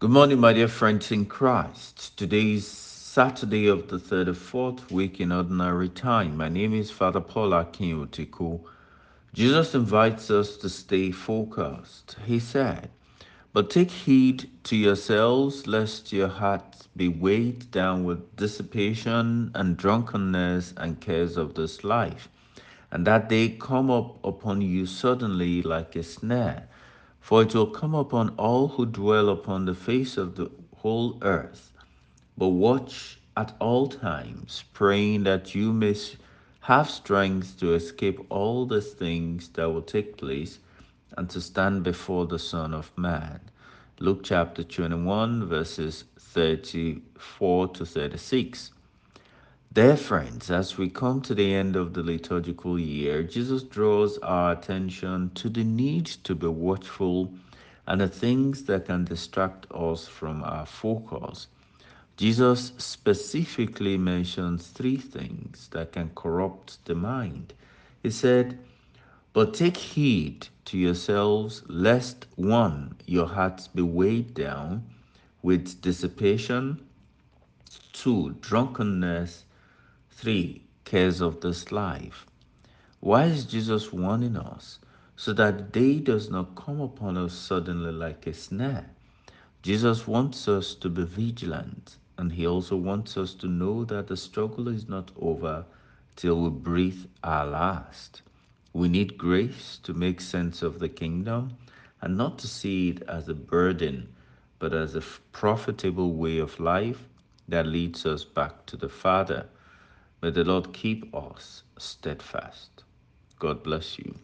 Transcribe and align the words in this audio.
Good 0.00 0.10
morning, 0.10 0.38
my 0.38 0.52
dear 0.52 0.68
friends 0.68 1.10
in 1.10 1.26
Christ. 1.26 2.16
Today 2.16 2.52
is 2.52 2.68
Saturday 2.68 3.66
of 3.66 3.88
the 3.88 3.96
34th 3.96 4.92
week 4.92 5.18
in 5.18 5.32
Ordinary 5.32 5.88
Time. 5.88 6.36
My 6.36 6.48
name 6.48 6.72
is 6.72 6.88
Father 6.88 7.20
Paul 7.20 7.50
Akinyotiku. 7.50 8.60
Jesus 9.34 9.74
invites 9.74 10.30
us 10.30 10.56
to 10.58 10.68
stay 10.68 11.10
focused. 11.10 12.14
He 12.24 12.38
said, 12.38 12.90
But 13.52 13.70
take 13.70 13.90
heed 13.90 14.48
to 14.66 14.76
yourselves, 14.76 15.66
lest 15.66 16.12
your 16.12 16.28
hearts 16.28 16.86
be 16.96 17.08
weighed 17.08 17.68
down 17.72 18.04
with 18.04 18.36
dissipation 18.36 19.50
and 19.56 19.76
drunkenness 19.76 20.74
and 20.76 21.00
cares 21.00 21.36
of 21.36 21.54
this 21.54 21.82
life, 21.82 22.28
and 22.92 23.04
that 23.04 23.28
they 23.28 23.48
come 23.48 23.90
up 23.90 24.24
upon 24.24 24.60
you 24.60 24.86
suddenly 24.86 25.60
like 25.60 25.96
a 25.96 26.04
snare 26.04 26.68
for 27.20 27.42
it 27.42 27.54
will 27.54 27.66
come 27.66 27.94
upon 27.94 28.30
all 28.36 28.68
who 28.68 28.86
dwell 28.86 29.28
upon 29.28 29.64
the 29.64 29.74
face 29.74 30.16
of 30.16 30.36
the 30.36 30.50
whole 30.76 31.18
earth. 31.22 31.72
But 32.36 32.48
watch 32.48 33.18
at 33.36 33.54
all 33.60 33.88
times, 33.88 34.64
praying 34.72 35.24
that 35.24 35.54
you 35.54 35.72
may 35.72 35.94
have 36.60 36.90
strength 36.90 37.58
to 37.60 37.74
escape 37.74 38.20
all 38.30 38.66
the 38.66 38.80
things 38.80 39.48
that 39.50 39.68
will 39.70 39.82
take 39.82 40.16
place 40.16 40.58
and 41.16 41.28
to 41.30 41.40
stand 41.40 41.82
before 41.82 42.26
the 42.26 42.38
Son 42.38 42.74
of 42.74 42.90
Man. 42.96 43.40
Luke 44.00 44.20
chapter 44.22 44.62
21, 44.62 45.46
verses 45.46 46.04
34 46.18 47.68
to 47.68 47.86
36. 47.86 48.70
Dear 49.70 49.98
friends, 49.98 50.50
as 50.50 50.78
we 50.78 50.88
come 50.88 51.20
to 51.20 51.34
the 51.34 51.52
end 51.54 51.76
of 51.76 51.92
the 51.92 52.02
liturgical 52.02 52.78
year, 52.78 53.22
Jesus 53.22 53.62
draws 53.62 54.16
our 54.18 54.52
attention 54.52 55.30
to 55.34 55.50
the 55.50 55.62
need 55.62 56.06
to 56.24 56.34
be 56.34 56.46
watchful 56.46 57.34
and 57.86 58.00
the 58.00 58.08
things 58.08 58.64
that 58.64 58.86
can 58.86 59.04
distract 59.04 59.66
us 59.70 60.08
from 60.08 60.42
our 60.42 60.64
focus. 60.64 61.48
Jesus 62.16 62.72
specifically 62.78 63.98
mentions 63.98 64.68
three 64.68 64.96
things 64.96 65.68
that 65.72 65.92
can 65.92 66.10
corrupt 66.14 66.82
the 66.86 66.94
mind. 66.94 67.52
He 68.02 68.10
said, 68.10 68.58
But 69.34 69.52
take 69.52 69.76
heed 69.76 70.48
to 70.64 70.78
yourselves, 70.78 71.62
lest 71.68 72.26
one, 72.36 72.96
your 73.06 73.26
hearts 73.26 73.68
be 73.68 73.82
weighed 73.82 74.32
down 74.32 74.86
with 75.42 75.82
dissipation, 75.82 76.80
two, 77.92 78.34
drunkenness 78.40 79.44
3. 80.18 80.60
Cares 80.84 81.20
of 81.20 81.40
this 81.42 81.70
life. 81.70 82.26
Why 82.98 83.26
is 83.26 83.44
Jesus 83.44 83.92
warning 83.92 84.36
us? 84.36 84.80
So 85.14 85.32
that 85.34 85.70
day 85.70 86.00
does 86.00 86.28
not 86.28 86.56
come 86.56 86.80
upon 86.80 87.16
us 87.16 87.32
suddenly 87.32 87.92
like 87.92 88.26
a 88.26 88.34
snare. 88.34 88.90
Jesus 89.62 90.08
wants 90.08 90.48
us 90.48 90.74
to 90.74 90.88
be 90.88 91.04
vigilant, 91.04 91.98
and 92.16 92.32
he 92.32 92.48
also 92.48 92.74
wants 92.74 93.16
us 93.16 93.32
to 93.34 93.46
know 93.46 93.84
that 93.84 94.08
the 94.08 94.16
struggle 94.16 94.66
is 94.66 94.88
not 94.88 95.12
over 95.20 95.64
till 96.16 96.42
we 96.42 96.50
breathe 96.50 97.06
our 97.22 97.46
last. 97.46 98.22
We 98.72 98.88
need 98.88 99.18
grace 99.18 99.78
to 99.84 99.94
make 99.94 100.20
sense 100.20 100.62
of 100.62 100.80
the 100.80 100.88
kingdom 100.88 101.56
and 102.00 102.16
not 102.16 102.40
to 102.40 102.48
see 102.48 102.88
it 102.88 103.02
as 103.02 103.28
a 103.28 103.34
burden, 103.34 104.12
but 104.58 104.74
as 104.74 104.96
a 104.96 105.04
profitable 105.30 106.14
way 106.14 106.38
of 106.38 106.58
life 106.58 107.04
that 107.46 107.68
leads 107.68 108.04
us 108.04 108.24
back 108.24 108.66
to 108.66 108.76
the 108.76 108.88
Father. 108.88 109.46
May 110.20 110.30
the 110.30 110.42
Lord 110.42 110.72
keep 110.72 111.14
us 111.14 111.62
steadfast. 111.78 112.82
God 113.38 113.62
bless 113.62 114.00
you. 114.00 114.18